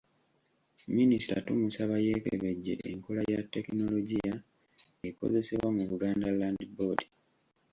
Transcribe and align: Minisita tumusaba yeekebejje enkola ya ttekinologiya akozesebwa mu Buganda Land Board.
Minisita 0.95 1.35
tumusaba 1.45 1.95
yeekebejje 2.05 2.73
enkola 2.91 3.21
ya 3.33 3.39
ttekinologiya 3.45 4.35
akozesebwa 5.09 5.69
mu 5.77 5.83
Buganda 5.89 6.27
Land 6.39 6.61
Board. 6.75 7.01